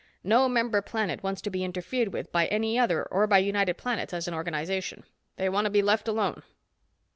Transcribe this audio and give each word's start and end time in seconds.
No 0.23 0.49
member 0.49 0.81
planet 0.81 1.21
wants 1.21 1.43
to 1.43 1.51
be 1.51 1.63
interfered 1.63 2.11
with 2.11 2.31
by 2.31 2.47
any 2.47 2.79
other 2.79 3.03
or 3.03 3.27
by 3.27 3.37
United 3.37 3.77
Planets 3.77 4.15
as 4.15 4.27
an 4.27 4.33
organization. 4.33 5.03
They 5.35 5.47
want 5.47 5.65
to 5.65 5.69
be 5.69 5.83
left 5.83 6.07
alone. 6.07 6.41